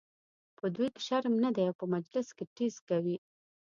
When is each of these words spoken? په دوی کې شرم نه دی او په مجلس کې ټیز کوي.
په 0.57 0.65
دوی 0.75 0.87
کې 0.93 1.01
شرم 1.07 1.35
نه 1.43 1.49
دی 1.55 1.63
او 1.69 1.73
په 1.81 1.85
مجلس 1.93 2.27
کې 2.37 2.45
ټیز 2.55 2.75
کوي. 2.89 3.17